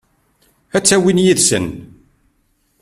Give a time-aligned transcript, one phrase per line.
[0.75, 1.67] Ad t-awin yid-sen?